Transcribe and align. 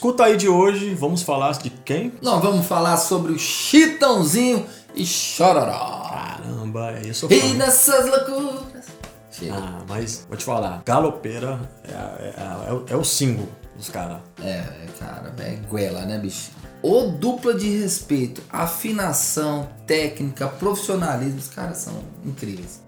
escuta 0.00 0.24
aí 0.24 0.38
de 0.38 0.48
hoje, 0.48 0.94
vamos 0.94 1.20
falar 1.20 1.52
de 1.58 1.68
quem? 1.68 2.10
Nós 2.22 2.42
vamos 2.42 2.64
falar 2.64 2.96
sobre 2.96 3.32
o 3.32 3.38
Chitãozinho 3.38 4.64
e 4.94 5.04
Chororó. 5.04 6.08
Caramba, 6.08 6.92
é 6.92 7.06
isso. 7.06 7.28
E 7.30 7.52
nessas 7.52 8.06
loucuras. 8.08 8.86
Chega. 9.30 9.56
Ah, 9.56 9.80
mas 9.86 10.24
vou 10.26 10.38
te 10.38 10.44
falar, 10.44 10.82
Galopeira 10.86 11.60
é, 11.84 11.92
é, 11.92 12.34
é, 12.38 12.68
é 12.70 12.72
o- 12.72 12.84
é 12.88 12.96
o 12.96 13.04
símbolo 13.04 13.46
dos 13.76 13.90
caras. 13.90 14.20
É, 14.42 14.64
cara, 14.98 15.34
é 15.38 15.56
goela, 15.68 16.06
né, 16.06 16.18
bicho? 16.18 16.50
Ô 16.82 17.02
dupla 17.08 17.52
de 17.52 17.68
respeito, 17.78 18.42
afinação, 18.50 19.68
técnica, 19.86 20.48
profissionalismo, 20.48 21.38
os 21.40 21.48
caras 21.48 21.76
são 21.76 21.92
incríveis. 22.24 22.80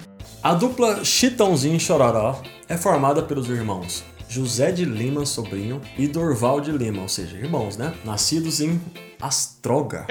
A 0.43 0.55
dupla 0.55 1.05
Chitãozinho 1.05 1.77
e 1.77 1.81
Chororó 1.81 2.41
é 2.71 2.77
formada 2.79 3.23
pelos 3.23 3.51
irmãos 3.51 4.03
José 4.33 4.73
de 4.73 4.87
Lima 4.87 5.27
Sobrinho 5.27 5.83
e 5.99 6.09
Dorval 6.09 6.59
de 6.59 6.73
Lima, 6.73 7.03
ou 7.03 7.09
seja, 7.09 7.37
irmãos, 7.37 7.77
né? 7.77 7.93
Nascidos 8.03 8.63
em 8.63 8.81
Astroga. 9.21 10.07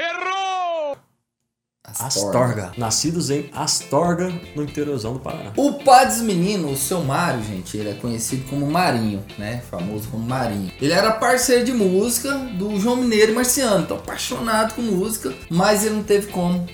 Astorga. 1.84 2.72
Nascidos 2.78 3.32
em 3.32 3.50
Astorga, 3.52 4.32
no 4.56 4.62
interiorzão 4.62 5.14
do 5.14 5.20
Paraná. 5.20 5.52
O 5.58 5.74
pai 5.74 6.06
dos 6.06 6.22
meninos, 6.22 6.72
o 6.72 6.76
seu 6.76 7.04
Mário, 7.04 7.44
gente, 7.44 7.76
ele 7.76 7.90
é 7.90 7.94
conhecido 7.96 8.48
como 8.48 8.70
Marinho, 8.70 9.26
né? 9.40 9.64
Famoso 9.72 10.08
como 10.10 10.24
Marinho. 10.24 10.72
Ele 10.80 10.94
era 10.94 11.14
parceiro 11.14 11.66
de 11.66 11.74
música 11.74 12.32
do 12.60 12.80
João 12.80 12.98
Mineiro 12.98 13.32
e 13.32 13.36
Marciano, 13.36 13.86
então 13.86 13.98
apaixonado 13.98 14.76
com 14.76 14.84
música, 14.84 15.34
mas 15.50 15.84
ele 15.84 15.96
não 15.96 16.04
teve 16.04 16.28
como. 16.28 16.68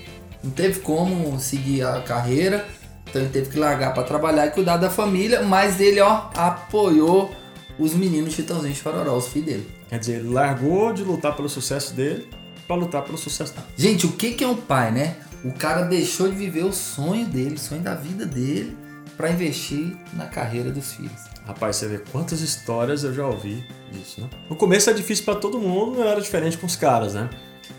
Não 0.44 0.50
teve 0.50 0.80
como 0.80 1.40
seguir 1.40 1.82
a 1.82 2.02
carreira, 2.02 2.68
então 3.08 3.22
ele 3.22 3.30
teve 3.30 3.50
que 3.50 3.58
largar 3.58 3.94
pra 3.94 4.02
trabalhar 4.02 4.46
e 4.46 4.50
cuidar 4.50 4.76
da 4.76 4.90
família, 4.90 5.42
mas 5.42 5.80
ele, 5.80 6.00
ó, 6.00 6.24
apoiou 6.34 7.30
os 7.78 7.94
meninos 7.94 8.34
Chitãozinho 8.34 8.72
e 8.72 8.74
Chororó, 8.74 9.16
os 9.16 9.28
filhos 9.28 9.46
dele. 9.46 9.70
Quer 9.88 9.98
dizer, 9.98 10.14
ele 10.16 10.28
largou 10.28 10.92
de 10.92 11.02
lutar 11.02 11.34
pelo 11.34 11.48
sucesso 11.48 11.94
dele 11.94 12.28
pra 12.66 12.76
lutar 12.76 13.02
pelo 13.02 13.16
sucesso 13.16 13.54
dela. 13.54 13.66
Gente, 13.76 14.06
o 14.06 14.12
que 14.12 14.32
que 14.32 14.44
é 14.44 14.48
um 14.48 14.56
pai, 14.56 14.90
né? 14.90 15.16
O 15.44 15.52
cara 15.52 15.82
deixou 15.82 16.28
de 16.28 16.34
viver 16.34 16.64
o 16.64 16.72
sonho 16.72 17.26
dele, 17.26 17.54
o 17.54 17.58
sonho 17.58 17.80
da 17.80 17.94
vida 17.94 18.26
dele, 18.26 18.76
pra 19.16 19.30
investir 19.30 19.96
na 20.12 20.26
carreira 20.26 20.70
dos 20.70 20.92
filhos. 20.92 21.22
Rapaz, 21.46 21.76
você 21.76 21.88
vê 21.88 21.98
quantas 22.12 22.40
histórias 22.40 23.04
eu 23.04 23.14
já 23.14 23.26
ouvi 23.26 23.64
disso, 23.90 24.20
né? 24.20 24.28
No 24.50 24.56
começo 24.56 24.90
é 24.90 24.92
difícil 24.92 25.24
pra 25.24 25.34
todo 25.34 25.58
mundo, 25.58 25.98
não 25.98 26.06
era 26.06 26.20
diferente 26.20 26.58
com 26.58 26.66
os 26.66 26.76
caras, 26.76 27.14
né? 27.14 27.30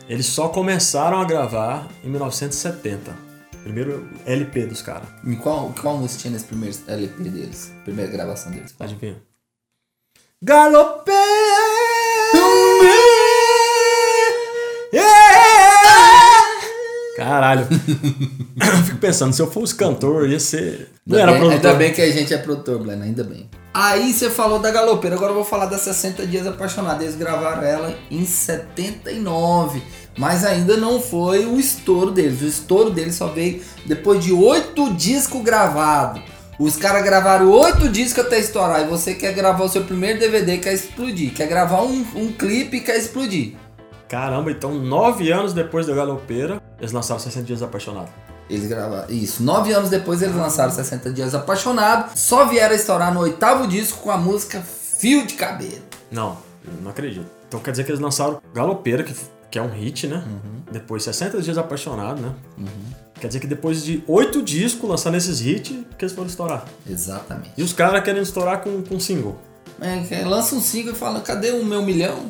Eles 0.07 0.25
só 0.25 0.47
começaram 0.47 1.19
a 1.21 1.25
gravar 1.25 1.87
em 2.03 2.09
1970. 2.09 3.28
Primeiro 3.63 4.07
LP 4.25 4.65
dos 4.65 4.81
caras. 4.81 5.07
Qual, 5.41 5.73
qual 5.79 5.97
música 5.97 6.21
tinha 6.21 6.33
nesse 6.33 6.45
primeiro 6.45 6.75
LP 6.87 7.23
deles? 7.23 7.71
Primeira 7.83 8.11
gravação 8.11 8.51
deles? 8.51 8.71
Qual? 8.71 8.89
Adivinha? 8.89 9.21
Galopeia! 10.41 11.15
Caralho. 17.15 17.67
Eu 18.59 18.83
Fico 18.85 18.97
pensando, 18.97 19.33
se 19.33 19.41
eu 19.41 19.51
fosse 19.51 19.75
cantor, 19.75 20.29
ia 20.29 20.39
ser. 20.39 20.89
Não 21.05 21.17
Ainda 21.17 21.21
era 21.23 21.31
bem, 21.31 21.39
produtor. 21.49 21.71
ainda 21.71 21.77
bem 21.79 21.93
que 21.93 22.01
a 22.01 22.11
gente 22.11 22.33
é 22.33 22.37
produtor, 22.37 22.79
Blena, 22.79 23.03
ainda 23.05 23.23
bem. 23.23 23.49
Aí 23.73 24.11
você 24.11 24.29
falou 24.29 24.57
da 24.57 24.71
Galopeira, 24.71 25.15
agora 25.15 25.31
eu 25.31 25.35
vou 25.35 25.45
falar 25.45 25.67
das 25.67 25.81
60 25.81 26.25
Dias 26.25 26.47
Apaixonados. 26.47 27.03
Eles 27.03 27.15
gravaram 27.15 27.61
ela 27.61 27.95
em 28.09 28.25
79, 28.25 29.81
mas 30.17 30.43
ainda 30.43 30.75
não 30.75 30.99
foi 30.99 31.45
o 31.45 31.59
estouro 31.59 32.09
deles. 32.09 32.41
O 32.41 32.47
estouro 32.47 32.89
deles 32.89 33.15
só 33.15 33.27
veio 33.27 33.61
depois 33.85 34.23
de 34.23 34.33
oito 34.33 34.93
discos 34.95 35.43
gravados. 35.43 36.21
Os 36.59 36.75
caras 36.75 37.03
gravaram 37.03 37.49
oito 37.51 37.87
discos 37.87 38.25
até 38.25 38.39
estourar. 38.39 38.81
E 38.81 38.89
você 38.89 39.13
quer 39.13 39.33
gravar 39.33 39.63
o 39.63 39.69
seu 39.69 39.83
primeiro 39.83 40.19
DVD 40.19 40.57
quer 40.57 40.73
explodir. 40.73 41.33
Quer 41.33 41.47
gravar 41.47 41.83
um, 41.83 42.05
um 42.15 42.31
clipe 42.31 42.81
quer 42.81 42.97
explodir. 42.97 43.53
Caramba, 44.09 44.51
então 44.51 44.73
nove 44.73 45.31
anos 45.31 45.53
depois 45.53 45.85
da 45.85 45.93
Galopeira, 45.93 46.59
eles 46.79 46.91
lançaram 46.91 47.19
60 47.19 47.45
Dias 47.45 47.61
Apaixonados. 47.61 48.11
Eles 48.49 48.67
gravaram. 48.67 49.09
Isso. 49.09 49.43
Nove 49.43 49.71
anos 49.71 49.89
depois 49.89 50.21
eles 50.21 50.35
lançaram 50.35 50.71
60 50.71 51.11
Dias 51.11 51.35
Apaixonado. 51.35 52.17
Só 52.17 52.45
vieram 52.45 52.73
a 52.73 52.75
estourar 52.75 53.13
no 53.13 53.19
oitavo 53.19 53.67
disco 53.67 53.99
com 53.99 54.11
a 54.11 54.17
música 54.17 54.61
Fio 54.61 55.25
de 55.25 55.35
Cabelo. 55.35 55.83
Não, 56.11 56.37
não 56.81 56.89
acredito. 56.89 57.27
Então 57.47 57.59
quer 57.59 57.71
dizer 57.71 57.83
que 57.83 57.91
eles 57.91 58.01
lançaram 58.01 58.41
Galopeira, 58.53 59.03
que, 59.03 59.13
que 59.51 59.59
é 59.59 59.61
um 59.61 59.69
hit, 59.69 60.07
né? 60.07 60.23
Depois 60.71 61.03
60 61.03 61.41
Dias 61.41 61.57
Apaixonado, 61.57 62.21
né? 62.21 62.33
Quer 63.19 63.27
dizer 63.27 63.39
que 63.39 63.47
depois 63.47 63.83
de 63.83 64.03
oito 64.07 64.41
discos 64.41 64.89
lançando 64.89 65.15
esses 65.17 65.41
hits, 65.41 65.75
que 65.97 66.05
eles 66.05 66.13
foram 66.13 66.27
estourar. 66.27 66.65
Exatamente. 66.89 67.51
E 67.57 67.63
os 67.63 67.73
caras 67.73 68.03
querendo 68.03 68.23
estourar 68.23 68.61
com, 68.61 68.81
com 68.81 68.99
single. 68.99 69.37
É, 69.81 70.25
lança 70.25 70.55
um 70.55 70.61
single 70.61 70.93
e 70.93 70.95
fala, 70.95 71.21
cadê 71.21 71.51
o 71.51 71.63
meu 71.63 71.81
milhão? 71.81 72.17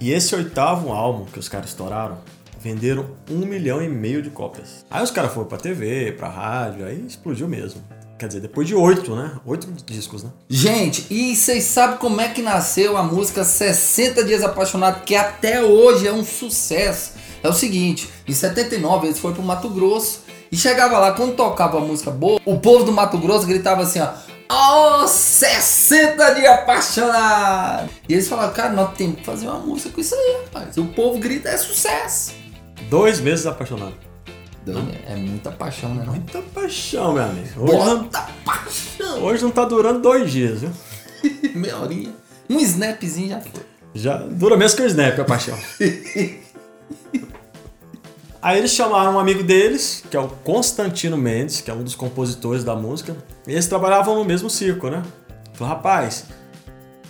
E 0.00 0.12
esse 0.12 0.34
oitavo 0.34 0.90
álbum 0.90 1.26
que 1.26 1.38
os 1.38 1.46
caras 1.46 1.68
estouraram, 1.68 2.16
venderam 2.60 3.06
um 3.30 3.38
milhão 3.38 3.82
e 3.82 3.88
meio 3.88 4.22
de 4.22 4.30
cópias. 4.30 4.84
Aí 4.90 5.02
os 5.02 5.10
caras 5.10 5.32
foram 5.32 5.48
pra 5.48 5.58
TV, 5.58 6.12
pra 6.12 6.28
rádio, 6.28 6.84
aí 6.86 7.04
explodiu 7.06 7.48
mesmo. 7.48 7.82
Quer 8.18 8.26
dizer, 8.26 8.40
depois 8.40 8.68
de 8.68 8.74
oito, 8.74 9.16
né? 9.16 9.32
Oito 9.46 9.66
discos, 9.86 10.22
né? 10.22 10.30
Gente, 10.46 11.06
e 11.08 11.34
vocês 11.34 11.64
sabem 11.64 11.96
como 11.96 12.20
é 12.20 12.28
que 12.28 12.42
nasceu 12.42 12.98
a 12.98 13.02
música 13.02 13.42
60 13.44 14.22
Dias 14.24 14.42
Apaixonado, 14.42 15.04
que 15.04 15.16
até 15.16 15.62
hoje 15.62 16.06
é 16.06 16.12
um 16.12 16.22
sucesso? 16.22 17.12
É 17.42 17.48
o 17.48 17.52
seguinte, 17.54 18.10
em 18.28 18.34
79 18.34 19.06
eles 19.06 19.18
foram 19.18 19.36
pro 19.36 19.42
Mato 19.42 19.70
Grosso 19.70 20.20
e 20.52 20.56
chegava 20.56 20.98
lá, 20.98 21.12
quando 21.12 21.34
tocava 21.34 21.78
a 21.78 21.80
música 21.80 22.10
boa, 22.10 22.38
o 22.44 22.58
povo 22.58 22.84
do 22.84 22.92
Mato 22.92 23.16
Grosso 23.16 23.46
gritava 23.46 23.82
assim, 23.82 24.00
ó. 24.00 24.10
Oh, 24.52 25.06
60 25.06 26.34
dias 26.34 26.52
apaixonado! 26.52 27.88
E 28.06 28.12
eles 28.12 28.28
falaram, 28.28 28.52
cara, 28.52 28.72
nós 28.72 28.92
temos 28.98 29.20
que 29.20 29.24
fazer 29.24 29.46
uma 29.46 29.60
música 29.60 29.90
com 29.90 30.00
isso 30.00 30.14
aí, 30.14 30.42
rapaz. 30.44 30.76
O 30.76 30.86
povo 30.86 31.18
grita, 31.18 31.48
é 31.48 31.56
sucesso. 31.56 32.39
Dois 32.90 33.20
meses 33.20 33.46
apaixonado. 33.46 33.94
É 35.06 35.14
muita 35.14 35.52
paixão, 35.52 35.94
né? 35.94 36.02
Não? 36.04 36.12
Muita 36.12 36.42
paixão, 36.42 37.12
meu 37.14 37.22
amigo. 37.22 37.62
Hoje, 37.62 37.94
Muita 37.94 38.28
paixão! 38.44 39.22
hoje 39.22 39.42
não 39.44 39.50
tá 39.52 39.64
durando 39.64 40.00
dois 40.00 40.30
dias, 40.30 40.60
viu? 40.60 40.70
Meia 41.54 41.78
horinha. 41.78 42.12
Um 42.48 42.58
snapzinho 42.58 43.28
já 43.28 43.40
foi. 43.40 43.62
Já 43.94 44.16
dura 44.18 44.56
menos 44.56 44.74
que 44.74 44.82
o 44.82 44.86
Snap, 44.86 45.20
a 45.20 45.24
paixão. 45.24 45.56
Aí 48.42 48.58
eles 48.58 48.72
chamaram 48.72 49.14
um 49.14 49.18
amigo 49.20 49.44
deles, 49.44 50.02
que 50.10 50.16
é 50.16 50.20
o 50.20 50.26
Constantino 50.28 51.16
Mendes, 51.16 51.60
que 51.60 51.70
é 51.70 51.74
um 51.74 51.84
dos 51.84 51.94
compositores 51.94 52.64
da 52.64 52.74
música. 52.74 53.16
E 53.46 53.52
eles 53.52 53.68
trabalhavam 53.68 54.16
no 54.16 54.24
mesmo 54.24 54.50
circo, 54.50 54.88
né? 54.88 55.02
Falou, 55.52 55.74
rapaz, 55.74 56.24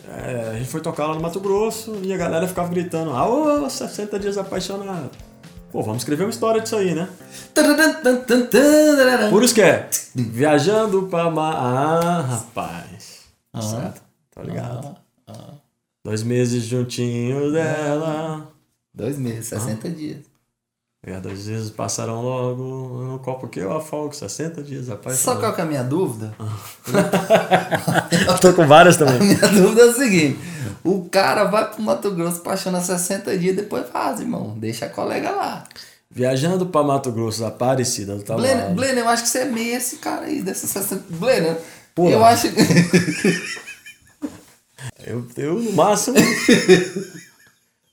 é, 0.08 0.50
a 0.50 0.58
gente 0.58 0.68
foi 0.68 0.80
tocar 0.80 1.06
lá 1.06 1.14
no 1.14 1.20
Mato 1.20 1.40
Grosso 1.40 1.98
e 2.02 2.12
a 2.12 2.16
galera 2.16 2.46
ficava 2.48 2.68
gritando, 2.68 3.12
ah, 3.12 3.70
60 3.70 4.18
dias 4.18 4.36
apaixonado. 4.36 5.10
Pô, 5.70 5.82
vamos 5.82 6.02
escrever 6.02 6.24
uma 6.24 6.30
história 6.30 6.60
disso 6.60 6.76
aí, 6.76 6.94
né? 6.94 7.08
Por 9.30 9.42
isso 9.42 9.54
que 9.54 9.62
é, 9.62 9.88
viajando 10.14 11.04
pra... 11.08 11.30
Ma... 11.30 11.50
Ah, 11.52 12.20
rapaz. 12.22 13.20
Certo, 13.60 14.02
tá 14.34 14.42
ligado? 14.42 14.96
Dois 16.04 16.22
meses 16.22 16.64
juntinho 16.64 17.52
dela... 17.52 18.50
Dois 18.92 19.16
meses, 19.16 19.46
60 19.46 19.88
dias. 19.90 20.18
É, 21.06 21.18
dois 21.18 21.44
dias 21.44 21.70
passaram 21.70 22.20
logo 22.20 23.02
no 23.04 23.18
copo 23.20 23.48
que 23.48 23.58
eu 23.58 23.72
afogo, 23.72 24.14
60 24.14 24.62
dias, 24.62 24.88
rapaz. 24.88 25.18
Só 25.18 25.36
qual 25.36 25.54
que 25.54 25.60
é 25.62 25.64
a 25.64 25.66
minha 25.66 25.82
dúvida? 25.82 26.34
Eu 28.28 28.36
tô 28.38 28.52
com 28.52 28.66
várias 28.66 29.00
A 29.00 29.06
também. 29.06 29.28
minha 29.28 29.48
dúvida 29.48 29.80
é 29.80 29.84
o 29.86 29.94
seguinte: 29.94 30.38
o 30.84 31.08
cara 31.08 31.44
vai 31.44 31.70
pro 31.70 31.82
Mato 31.82 32.10
Grosso 32.10 32.40
apaixona 32.40 32.82
60 32.82 33.38
dias, 33.38 33.56
depois 33.56 33.88
faz, 33.88 34.20
irmão. 34.20 34.54
Deixa 34.58 34.84
a 34.86 34.88
colega 34.90 35.30
lá. 35.30 35.64
Viajando 36.10 36.66
pra 36.66 36.82
Mato 36.82 37.10
Grosso, 37.12 37.46
Aparecida 37.46 38.14
do 38.16 38.22
Blenner, 38.24 38.56
Taboado. 38.56 38.74
Blenner, 38.74 38.98
eu 39.04 39.08
acho 39.08 39.22
que 39.22 39.28
você 39.30 39.38
é 39.38 39.44
meio 39.46 39.76
esse 39.76 39.96
cara 39.96 40.26
aí, 40.26 40.42
dessa 40.42 40.66
60. 40.66 41.04
Blenner, 41.08 41.56
Pô. 41.94 42.10
eu 42.10 42.22
acho 42.22 42.50
que. 42.50 42.60
Eu, 45.06 45.26
eu, 45.36 45.54
no 45.54 45.72
máximo. 45.72 46.16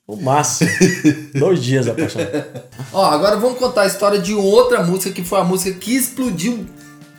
o 0.07 0.15
máximo. 0.15 0.71
Dois 1.35 1.61
dias 1.61 1.87
apaixonado. 1.87 2.45
Ó, 2.93 3.05
agora 3.05 3.35
vamos 3.35 3.59
contar 3.59 3.81
a 3.81 3.87
história 3.87 4.19
de 4.19 4.33
outra 4.33 4.81
música 4.81 5.13
que 5.13 5.23
foi 5.23 5.39
a 5.41 5.43
música 5.43 5.77
que 5.77 5.95
explodiu 5.95 6.65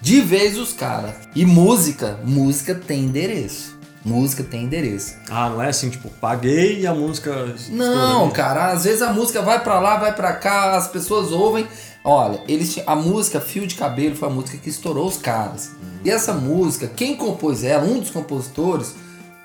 de 0.00 0.22
vez 0.22 0.56
os 0.56 0.72
caras. 0.72 1.14
E 1.34 1.44
música, 1.44 2.18
música 2.24 2.74
tem 2.74 3.04
endereço. 3.04 3.76
Música 4.04 4.42
tem 4.42 4.64
endereço. 4.64 5.16
Ah, 5.28 5.50
não 5.50 5.62
é 5.62 5.68
assim, 5.68 5.90
tipo, 5.90 6.08
paguei 6.08 6.80
e 6.80 6.86
a 6.86 6.94
música. 6.94 7.54
Não, 7.68 8.30
cara, 8.30 8.72
às 8.72 8.84
vezes 8.84 9.02
a 9.02 9.12
música 9.12 9.42
vai 9.42 9.62
pra 9.62 9.78
lá, 9.80 9.98
vai 9.98 10.14
pra 10.14 10.32
cá, 10.32 10.76
as 10.76 10.88
pessoas 10.88 11.30
ouvem. 11.30 11.66
Olha, 12.02 12.40
eles 12.48 12.80
a 12.86 12.94
música 12.96 13.38
Fio 13.38 13.66
de 13.66 13.74
Cabelo 13.74 14.16
foi 14.16 14.28
a 14.28 14.32
música 14.32 14.56
que 14.56 14.70
estourou 14.70 15.06
os 15.06 15.18
caras. 15.18 15.72
E 16.02 16.10
essa 16.10 16.32
música, 16.32 16.86
quem 16.86 17.16
compôs 17.16 17.64
ela, 17.64 17.84
um 17.84 17.98
dos 17.98 18.10
compositores, 18.10 18.94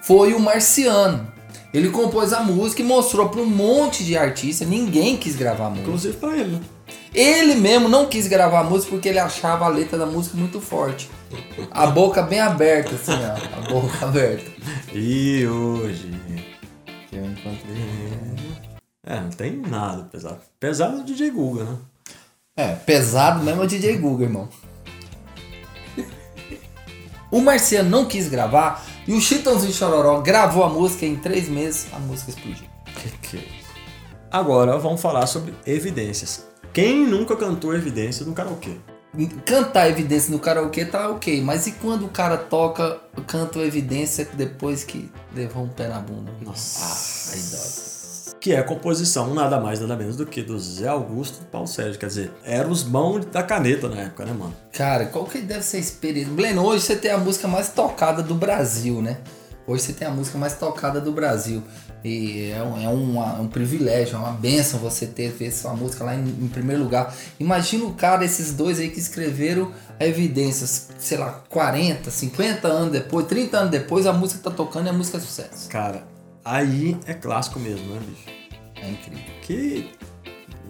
foi 0.01 0.33
o 0.33 0.39
Marciano. 0.39 1.32
Ele 1.73 1.89
compôs 1.89 2.31
a 2.33 2.41
música 2.41 2.81
e 2.81 2.85
mostrou 2.85 3.29
pra 3.29 3.41
um 3.41 3.45
monte 3.47 4.03
de 4.03 4.15
artistas, 4.15 4.67
ninguém 4.67 5.17
quis 5.17 5.35
gravar 5.35 5.65
a 5.65 5.69
música. 5.69 5.87
Inclusive 5.87 6.17
pra 6.17 6.37
ele, 6.37 6.51
né? 6.57 6.61
Ele 7.13 7.55
mesmo 7.55 7.89
não 7.89 8.05
quis 8.07 8.27
gravar 8.27 8.59
a 8.59 8.63
música 8.63 8.91
porque 8.91 9.09
ele 9.09 9.19
achava 9.19 9.65
a 9.65 9.69
letra 9.69 9.97
da 9.97 10.05
música 10.05 10.37
muito 10.37 10.61
forte. 10.61 11.09
A 11.71 11.87
boca 11.87 12.21
bem 12.21 12.39
aberta, 12.39 12.93
assim, 12.95 13.11
ó. 13.13 13.57
A 13.57 13.69
boca 13.71 13.93
aberta. 14.05 14.51
E 14.93 15.45
hoje 15.47 16.11
É, 19.05 19.19
não 19.19 19.29
tem 19.29 19.57
nada 19.57 20.03
pesado. 20.03 20.39
Pesado 20.59 20.97
é 20.97 21.01
o 21.01 21.03
DJ 21.03 21.31
Guga, 21.31 21.63
né? 21.65 21.77
É, 22.55 22.67
pesado 22.73 23.43
mesmo 23.43 23.61
é 23.61 23.65
o 23.65 23.67
DJ 23.67 23.97
Google, 23.97 24.23
irmão. 24.27 24.49
O 27.31 27.41
Marciano 27.41 27.89
não 27.89 28.05
quis 28.05 28.27
gravar 28.29 28.85
e 29.07 29.13
o 29.13 29.21
Chitãozinho 29.21 29.73
Chororó 29.73 30.21
gravou 30.21 30.63
a 30.63 30.69
música 30.69 31.05
e 31.05 31.09
em 31.09 31.15
três 31.15 31.50
meses 31.50 31.88
a 31.94 32.00
música 32.00 32.31
explodiu. 32.31 32.67
Que 32.85 33.09
que 33.17 33.38
é 33.38 33.39
isso? 33.39 33.73
Agora 34.31 34.77
vamos 34.77 35.01
falar 35.01 35.27
sobre 35.27 35.53
evidências. 35.65 36.45
Quem 36.73 37.05
nunca 37.05 37.35
cantou 37.35 37.73
evidências 37.75 38.27
no 38.27 38.33
karaokê? 38.33 38.77
Cantar 39.45 39.89
evidência 39.89 40.31
no 40.31 40.39
karaokê 40.39 40.85
tá 40.85 41.07
ok, 41.09 41.39
mas 41.41 41.67
e 41.67 41.73
quando 41.73 42.05
o 42.05 42.09
cara 42.09 42.35
toca, 42.35 43.00
canta 43.27 43.59
evidência 43.59 44.27
depois 44.33 44.83
que 44.83 45.11
levou 45.35 45.63
um 45.63 45.69
pé 45.69 45.88
na 45.88 46.00
bunda? 46.00 46.31
Nossa. 46.41 46.83
Ah, 46.83 47.35
aí 47.35 47.41
dói. 47.51 47.92
Que 48.43 48.51
é 48.51 48.59
a 48.59 48.63
composição 48.63 49.33
nada 49.33 49.57
mais 49.57 49.79
nada 49.79 49.95
menos 49.95 50.17
do 50.17 50.25
que 50.25 50.43
do 50.43 50.59
Zé 50.59 50.89
Augusto 50.89 51.39
e 51.43 51.45
Paulo 51.45 51.65
Sérgio. 51.65 51.97
Quer 51.97 52.07
dizer, 52.07 52.31
eram 52.43 52.71
os 52.71 52.83
mãos 52.83 53.23
da 53.27 53.41
caneta 53.41 53.87
na 53.87 54.01
época, 54.01 54.25
né, 54.25 54.33
mano? 54.33 54.53
Cara, 54.73 55.05
qual 55.05 55.23
que 55.23 55.39
deve 55.39 55.63
ser 55.63 55.77
a 55.77 55.79
experiência? 55.79 56.33
Glenn, 56.33 56.57
hoje 56.59 56.83
você 56.83 56.97
tem 56.97 57.09
a 57.09 57.17
música 57.17 57.47
mais 57.47 57.69
tocada 57.69 58.21
do 58.21 58.35
Brasil, 58.35 59.01
né? 59.01 59.19
Hoje 59.65 59.83
você 59.83 59.93
tem 59.93 60.05
a 60.05 60.11
música 60.11 60.37
mais 60.37 60.55
tocada 60.55 60.99
do 60.99 61.13
Brasil. 61.13 61.63
E 62.03 62.51
é 62.51 62.61
um, 62.61 62.83
é 62.83 62.89
uma- 62.89 63.39
um 63.39 63.47
privilégio, 63.47 64.17
é 64.17 64.19
uma 64.19 64.33
benção 64.33 64.77
você 64.77 65.05
ter 65.07 65.31
feito 65.31 65.55
sua 65.55 65.73
música 65.73 66.03
lá 66.03 66.13
em, 66.13 66.19
em 66.27 66.49
primeiro 66.49 66.83
lugar. 66.83 67.15
Imagina 67.39 67.85
o 67.85 67.93
cara, 67.93 68.25
esses 68.25 68.51
dois 68.53 68.77
aí 68.77 68.89
que 68.89 68.99
escreveram 68.99 69.71
a 69.97 70.05
evidências, 70.05 70.89
sei 70.99 71.17
lá, 71.17 71.41
40, 71.47 72.11
50 72.11 72.67
anos 72.67 72.91
depois, 72.91 73.25
30 73.25 73.57
anos 73.57 73.71
depois, 73.71 74.05
a 74.05 74.11
música 74.11 74.41
tá 74.43 74.51
tocando 74.53 74.87
e 74.87 74.89
a 74.89 74.93
música 74.93 75.17
é 75.17 75.21
sucesso. 75.21 75.69
Cara, 75.69 76.03
aí 76.43 76.97
é 77.05 77.13
clássico 77.13 77.59
mesmo, 77.59 77.85
né, 77.93 78.01
bicho? 78.05 78.43
É 78.81 78.89
incrível. 78.89 79.23
Que 79.41 79.91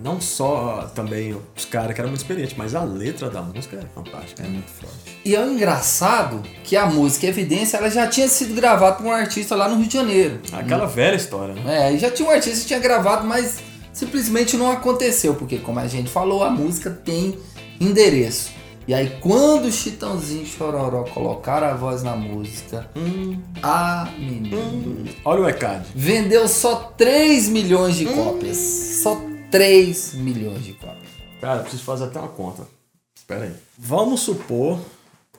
não 0.03 0.19
só 0.19 0.91
também 0.93 1.35
os 1.55 1.65
caras 1.65 1.93
que 1.93 2.01
eram 2.01 2.09
muito 2.09 2.21
experientes, 2.21 2.55
mas 2.57 2.75
a 2.75 2.83
letra 2.83 3.29
da 3.29 3.41
música 3.41 3.77
é 3.77 3.85
fantástica. 3.95 4.43
É 4.43 4.47
muito 4.47 4.69
forte. 4.69 5.17
E 5.23 5.35
é 5.35 5.39
o 5.39 5.51
engraçado 5.51 6.43
que 6.63 6.75
a 6.75 6.85
música 6.85 7.27
Evidência 7.27 7.77
ela 7.77 7.89
já 7.89 8.05
tinha 8.07 8.27
sido 8.27 8.53
gravada 8.53 8.97
por 8.97 9.05
um 9.05 9.11
artista 9.11 9.55
lá 9.55 9.69
no 9.69 9.77
Rio 9.77 9.87
de 9.87 9.93
Janeiro. 9.93 10.39
Aquela 10.51 10.85
velha 10.85 11.15
história, 11.15 11.53
né? 11.53 11.87
É, 11.87 11.93
e 11.93 11.97
já 11.97 12.11
tinha 12.11 12.27
um 12.27 12.31
artista 12.31 12.59
que 12.59 12.67
tinha 12.67 12.79
gravado, 12.79 13.25
mas 13.25 13.59
simplesmente 13.93 14.57
não 14.57 14.71
aconteceu, 14.71 15.35
porque 15.35 15.57
como 15.59 15.79
a 15.79 15.87
gente 15.87 16.09
falou, 16.09 16.43
a 16.43 16.49
música 16.49 16.89
tem 16.89 17.37
endereço. 17.79 18.51
E 18.85 18.93
aí 18.93 19.17
quando 19.21 19.65
o 19.65 19.71
Chitãozinho 19.71 20.43
e 20.43 20.45
Chororó 20.45 21.03
colocaram 21.05 21.67
a 21.67 21.73
voz 21.73 22.03
na 22.03 22.15
música, 22.15 22.89
Hum, 22.95 23.41
ah, 23.61 24.11
menino, 24.17 25.05
olha 25.23 25.41
o 25.41 25.49
ECAD. 25.49 25.87
vendeu 25.95 26.47
só 26.47 26.75
3 26.97 27.47
milhões 27.47 27.95
de 27.95 28.05
cópias. 28.05 28.57
Só 28.57 29.21
3 29.49 30.15
milhões 30.15 30.65
de 30.65 30.73
cópias. 30.73 31.09
Cara, 31.39 31.59
eu 31.59 31.63
preciso 31.63 31.83
fazer 31.83 32.05
até 32.05 32.19
uma 32.19 32.27
conta. 32.29 32.67
Espera 33.15 33.45
aí. 33.45 33.55
Vamos 33.77 34.21
supor. 34.21 34.79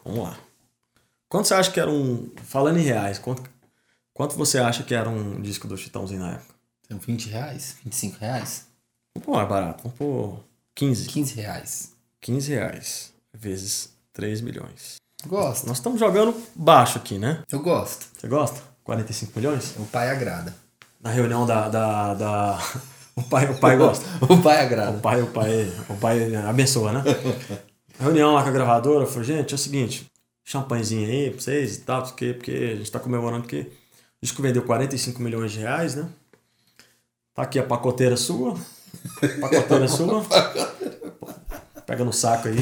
Vamos 0.04 0.24
lá. 0.24 0.38
Quanto 1.28 1.48
você 1.48 1.54
acha 1.54 1.70
que 1.70 1.80
era 1.80 1.90
um. 1.90 2.30
Falando 2.44 2.78
em 2.78 2.82
reais, 2.82 3.18
quanto, 3.18 3.42
quanto 4.12 4.36
você 4.36 4.58
acha 4.58 4.82
que 4.82 4.94
era 4.94 5.08
um 5.08 5.40
disco 5.42 5.66
do 5.66 5.76
Chitãozinho 5.76 6.20
na 6.20 6.32
época? 6.34 6.54
Tem 6.88 6.96
20 6.98 7.28
reais? 7.30 7.76
25 7.84 8.18
reais? 8.20 8.66
Vamos 9.14 9.26
pôr 9.26 9.36
mais 9.36 9.48
barato. 9.48 9.82
Vamos 9.82 9.98
pôr 9.98 10.44
15. 10.74 11.08
15 11.08 11.34
reais. 11.34 11.92
15 12.20 12.52
reais 12.54 13.13
vezes 13.34 13.90
3 14.12 14.40
milhões. 14.40 14.96
Gosto. 15.26 15.66
Nós 15.66 15.78
estamos 15.78 15.98
jogando 15.98 16.34
baixo 16.54 16.98
aqui, 16.98 17.18
né? 17.18 17.42
Eu 17.50 17.60
gosto. 17.60 18.06
Você 18.18 18.28
gosta? 18.28 18.60
45 18.84 19.32
milhões? 19.36 19.74
O 19.78 19.84
pai 19.86 20.10
agrada. 20.10 20.54
Na 21.00 21.10
reunião 21.10 21.46
da. 21.46 21.68
da, 21.68 22.14
da... 22.14 22.58
O, 23.16 23.22
pai, 23.22 23.48
o 23.48 23.56
pai 23.60 23.76
gosta. 23.76 24.04
O 24.28 24.42
pai 24.42 24.56
O 24.56 24.66
agrada. 24.66 24.98
pai, 24.98 25.22
o 25.22 25.26
pai, 25.28 25.72
o 25.88 25.96
pai 25.96 26.34
abençoa, 26.34 26.92
né? 26.94 27.04
Reunião 27.96 28.34
lá 28.34 28.42
com 28.42 28.48
a 28.48 28.52
gravadora, 28.52 29.06
falou, 29.06 29.22
gente, 29.22 29.52
é 29.52 29.54
o 29.54 29.58
seguinte, 29.58 30.10
champanhezinho 30.44 31.08
aí 31.08 31.30
pra 31.30 31.40
vocês 31.40 31.76
e 31.76 31.80
tal, 31.82 32.02
porque, 32.02 32.34
porque 32.34 32.50
a 32.50 32.76
gente 32.76 32.90
tá 32.90 32.98
comemorando 32.98 33.46
que 33.46 33.60
o 33.60 33.70
disco 34.20 34.42
vendeu 34.42 34.62
45 34.64 35.22
milhões 35.22 35.52
de 35.52 35.60
reais, 35.60 35.94
né? 35.94 36.08
Tá 37.34 37.42
aqui 37.42 37.56
a 37.56 37.62
pacoteira 37.62 38.16
sua. 38.16 38.58
Pacoteira 39.40 39.86
sua. 39.86 40.24
Pega 41.86 42.04
no 42.04 42.12
saco 42.12 42.48
aí. 42.48 42.56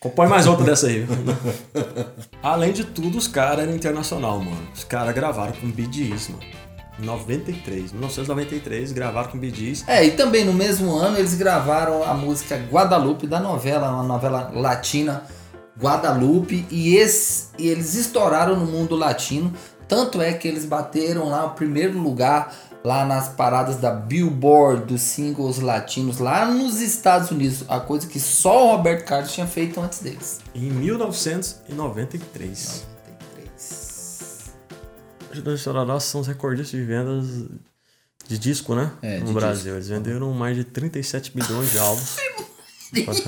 Compõe 0.00 0.26
mais 0.26 0.46
outra 0.46 0.64
dessa 0.64 0.86
aí. 0.86 1.06
Além 2.42 2.72
de 2.72 2.84
tudo, 2.84 3.18
os 3.18 3.28
caras 3.28 3.64
eram 3.64 3.74
internacional, 3.74 4.38
mano. 4.38 4.66
Os 4.74 4.82
caras 4.82 5.14
gravaram 5.14 5.52
com 5.52 5.70
Bee 5.70 5.92
Gees, 5.92 6.28
mano. 6.28 6.42
Em 6.98 7.04
93, 7.04 7.92
1993, 7.92 8.92
gravaram 8.92 9.30
com 9.30 9.38
Bee. 9.38 9.74
É, 9.86 10.04
e 10.04 10.12
também 10.12 10.44
no 10.44 10.54
mesmo 10.54 10.94
ano 10.94 11.18
eles 11.18 11.34
gravaram 11.34 12.02
a 12.02 12.14
música 12.14 12.56
Guadalupe 12.70 13.26
da 13.26 13.40
novela, 13.40 13.90
uma 13.90 14.02
novela 14.02 14.50
latina 14.54 15.22
Guadalupe, 15.78 16.66
e, 16.70 16.96
esse, 16.96 17.48
e 17.58 17.68
eles 17.68 17.94
estouraram 17.94 18.56
no 18.56 18.66
mundo 18.66 18.96
latino. 18.96 19.52
Tanto 19.88 20.20
é 20.22 20.32
que 20.32 20.46
eles 20.46 20.64
bateram 20.64 21.28
lá 21.28 21.46
o 21.46 21.50
primeiro 21.50 21.98
lugar 21.98 22.54
lá 22.82 23.04
nas 23.04 23.28
paradas 23.28 23.76
da 23.76 23.92
Billboard 23.92 24.86
dos 24.86 25.02
singles 25.02 25.58
latinos 25.58 26.18
lá 26.18 26.46
nos 26.46 26.80
Estados 26.80 27.30
Unidos, 27.30 27.64
a 27.68 27.78
coisa 27.78 28.06
que 28.06 28.18
só 28.18 28.66
o 28.66 28.70
Roberto 28.76 29.04
Carlos 29.04 29.30
tinha 29.32 29.46
feito 29.46 29.78
antes 29.80 29.98
deles. 30.00 30.40
Em 30.54 30.70
1993. 30.70 31.64
93. 31.64 32.84
Os 35.32 35.42
dois 35.42 35.60
Chororós 35.60 36.04
são 36.04 36.22
os 36.22 36.26
recordistas 36.26 36.78
de 36.78 36.86
vendas 36.86 37.26
de 38.26 38.38
disco, 38.38 38.74
né? 38.74 38.92
É, 39.02 39.18
no 39.18 39.32
Brasil. 39.32 39.74
Eles 39.74 39.88
venderam 39.88 40.32
mais 40.32 40.56
de 40.56 40.64
37 40.64 41.36
milhões 41.36 41.70
de 41.70 41.78
álbuns. 41.78 42.16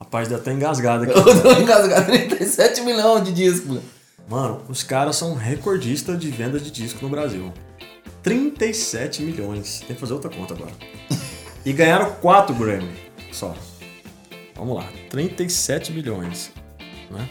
Rapaz, 0.00 0.28
deu 0.28 0.38
até 0.38 0.52
engasgado 0.52 1.04
aqui. 1.04 1.12
Eu 1.16 1.42
tô 1.42 1.52
engasgado 1.52 2.06
37 2.06 2.80
milhões 2.82 3.24
de 3.24 3.32
discos. 3.32 3.80
Mano, 4.30 4.62
os 4.68 4.84
caras 4.84 5.16
são 5.16 5.34
recordistas 5.34 6.18
de 6.18 6.30
venda 6.30 6.60
de 6.60 6.70
disco 6.70 7.00
no 7.02 7.08
Brasil. 7.10 7.52
37 8.22 9.22
milhões. 9.22 9.80
Tem 9.80 9.94
que 9.94 10.00
fazer 10.00 10.12
outra 10.12 10.30
conta 10.30 10.54
agora. 10.54 10.72
E 11.62 11.74
ganharam 11.74 12.12
4 12.22 12.54
Grammy 12.54 12.90
só. 13.30 13.54
Vamos 14.56 14.76
lá. 14.76 14.88
37 15.10 15.92
milhões. 15.92 16.50
Né? 17.10 17.28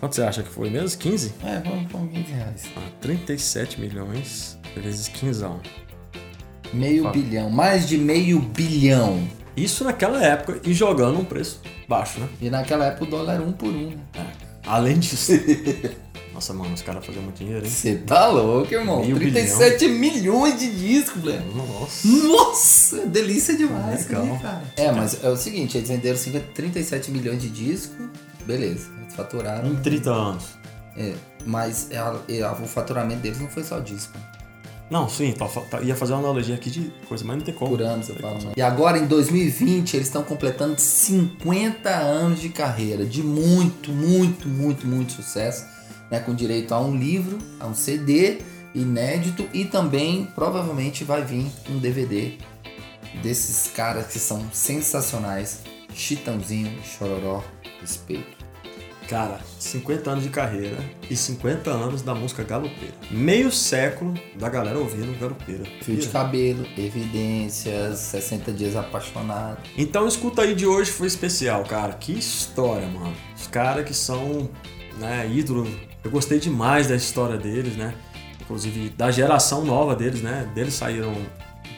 Quanto 0.00 0.14
você 0.14 0.22
acha 0.22 0.42
que 0.42 0.48
foi 0.48 0.70
mesmo? 0.70 0.98
15? 0.98 1.34
É, 1.44 1.60
vamos, 1.60 1.92
vamos 1.92 2.10
15 2.14 2.32
reais. 2.32 2.62
Ah, 2.74 2.88
37 3.02 3.78
milhões 3.82 4.58
vezes 4.74 5.08
15. 5.08 5.44
Meio 6.72 7.02
Fala. 7.02 7.14
bilhão, 7.14 7.50
mais 7.50 7.86
de 7.86 7.98
meio 7.98 8.40
bilhão. 8.40 9.22
Isso 9.54 9.84
naquela 9.84 10.24
época 10.24 10.60
e 10.64 10.72
jogando 10.72 11.18
um 11.20 11.24
preço 11.24 11.60
baixo, 11.86 12.18
né? 12.20 12.28
E 12.40 12.48
naquela 12.48 12.86
época 12.86 13.04
o 13.04 13.08
dólar 13.08 13.34
era 13.34 13.42
um 13.42 13.52
por 13.52 13.68
um. 13.68 13.90
né? 13.90 13.98
É. 14.14 14.26
Além 14.66 14.98
disso. 14.98 15.32
Nossa, 16.34 16.52
mano, 16.52 16.74
os 16.74 16.82
caras 16.82 17.06
faziam 17.06 17.22
muito 17.22 17.38
dinheiro, 17.38 17.64
hein? 17.64 17.70
Você 17.70 17.94
tá 17.98 18.26
louco, 18.26 18.74
irmão? 18.74 19.00
Meio 19.00 19.16
37 19.16 19.86
milhões 19.88 20.58
de 20.58 20.68
discos, 20.74 21.22
velho. 21.22 21.44
Nossa. 21.54 22.08
Nossa, 22.08 23.06
delícia 23.06 23.56
demais, 23.56 24.06
Legal. 24.08 24.22
aí, 24.24 24.38
cara. 24.42 24.62
É, 24.76 24.90
mas 24.92 25.22
é 25.22 25.28
o 25.28 25.36
seguinte, 25.36 25.76
eles 25.78 25.88
venderam 25.88 26.18
50, 26.18 26.46
37 26.52 27.10
milhões 27.12 27.40
de 27.40 27.48
discos, 27.48 28.06
beleza. 28.44 28.88
Eles 29.00 29.14
faturaram. 29.14 29.68
Em 29.70 29.76
30 29.76 30.10
anos. 30.10 30.44
É, 30.96 31.12
mas 31.46 31.88
é 31.90 31.98
a- 31.98 32.16
é 32.28 32.42
a- 32.42 32.52
o 32.52 32.66
faturamento 32.66 33.20
deles 33.20 33.38
não 33.40 33.48
foi 33.48 33.62
só 33.62 33.78
disco. 33.78 34.12
Não, 34.90 35.08
sim, 35.08 35.32
tá, 35.32 35.46
tá- 35.46 35.80
ia 35.80 35.94
fazer 35.96 36.12
uma 36.12 36.18
analogia 36.20 36.54
aqui 36.56 36.68
de 36.68 36.92
coisa, 37.08 37.24
mas 37.24 37.36
não 37.36 37.44
tem 37.44 37.54
como. 37.54 37.70
Por 37.70 37.82
anos, 37.82 38.08
eu 38.08 38.16
falo. 38.16 38.34
Né? 38.44 38.52
E 38.56 38.60
agora, 38.62 38.98
em 38.98 39.06
2020, 39.06 39.94
eles 39.94 40.08
estão 40.08 40.22
completando 40.22 40.78
50 40.78 41.90
anos 41.90 42.40
de 42.40 42.48
carreira, 42.50 43.04
de 43.04 43.22
muito, 43.22 43.90
muito, 43.92 44.46
muito, 44.48 44.86
muito 44.86 45.12
sucesso, 45.12 45.64
né? 46.14 46.20
Com 46.20 46.34
direito 46.34 46.72
a 46.72 46.80
um 46.80 46.96
livro, 46.96 47.38
a 47.58 47.66
um 47.66 47.74
CD 47.74 48.38
inédito 48.74 49.48
e 49.52 49.64
também, 49.64 50.28
provavelmente, 50.34 51.04
vai 51.04 51.24
vir 51.24 51.46
um 51.68 51.78
DVD 51.78 52.38
desses 53.22 53.70
caras 53.72 54.06
que 54.06 54.18
são 54.18 54.48
sensacionais. 54.52 55.62
Chitãozinho, 55.92 56.72
Chororó, 56.82 57.42
Respeito. 57.80 58.44
Cara, 59.08 59.38
50 59.58 60.10
anos 60.10 60.24
de 60.24 60.30
carreira 60.30 60.78
e 61.10 61.14
50 61.14 61.70
anos 61.70 62.00
da 62.00 62.14
música 62.14 62.42
galopeira. 62.42 62.94
Meio 63.10 63.52
século 63.52 64.14
da 64.34 64.48
galera 64.48 64.78
ouvindo 64.78 65.18
galopeira. 65.20 65.64
Fio 65.82 65.96
de 65.96 66.08
cabelo, 66.08 66.66
Evidências, 66.76 67.98
60 67.98 68.50
Dias 68.52 68.74
Apaixonado. 68.74 69.58
Então, 69.76 70.08
escuta 70.08 70.42
aí 70.42 70.54
de 70.54 70.66
hoje 70.66 70.90
foi 70.90 71.06
especial, 71.06 71.64
cara. 71.64 71.92
Que 71.92 72.12
história, 72.12 72.88
mano. 72.88 73.14
Os 73.36 73.46
caras 73.46 73.84
que 73.84 73.92
são, 73.94 74.48
né, 74.98 75.28
ídolos. 75.30 75.68
Eu 76.02 76.10
gostei 76.10 76.38
demais 76.38 76.88
da 76.88 76.96
história 76.96 77.36
deles, 77.36 77.76
né? 77.76 77.94
Inclusive 78.40 78.90
da 78.90 79.10
geração 79.10 79.64
nova 79.64 79.94
deles, 79.96 80.22
né? 80.22 80.50
Deles 80.54 80.74
saíram 80.74 81.14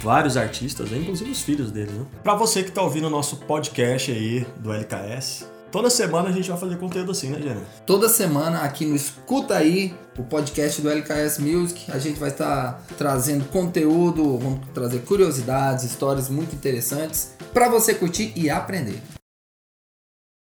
vários 0.00 0.36
artistas, 0.36 0.90
né? 0.90 0.98
inclusive 0.98 1.30
os 1.30 1.42
filhos 1.42 1.70
deles, 1.70 1.92
né? 1.92 2.04
Pra 2.22 2.34
você 2.34 2.62
que 2.62 2.70
tá 2.70 2.82
ouvindo 2.82 3.06
o 3.06 3.10
nosso 3.10 3.36
podcast 3.38 4.10
aí 4.10 4.46
do 4.58 4.72
LKS, 4.72 5.46
toda 5.70 5.90
semana 5.90 6.28
a 6.28 6.32
gente 6.32 6.48
vai 6.48 6.58
fazer 6.58 6.76
conteúdo 6.76 7.12
assim, 7.12 7.30
né, 7.30 7.38
Gênero? 7.38 7.66
Toda 7.84 8.08
semana 8.08 8.60
aqui 8.60 8.84
no 8.84 8.94
Escuta 8.94 9.56
Aí, 9.56 9.94
o 10.18 10.22
podcast 10.22 10.80
do 10.80 10.90
LKS 10.90 11.38
Music, 11.38 11.90
a 11.90 11.98
gente 11.98 12.18
vai 12.18 12.30
estar 12.30 12.82
trazendo 12.96 13.44
conteúdo, 13.46 14.38
vamos 14.38 14.60
trazer 14.72 15.00
curiosidades, 15.00 15.84
histórias 15.84 16.28
muito 16.28 16.54
interessantes 16.54 17.34
para 17.52 17.68
você 17.68 17.94
curtir 17.94 18.32
e 18.36 18.50
aprender. 18.50 19.00